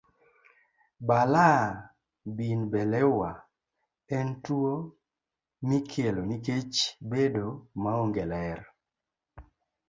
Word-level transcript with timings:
Balaa 1.07 1.61
bin 2.39 2.59
beleua 2.71 3.29
en 4.17 4.27
tuwo 4.47 4.73
mikelo 5.67 6.21
nikech 6.31 6.77
bedo 7.13 7.45
maonge 7.83 8.23
ler. 8.33 8.59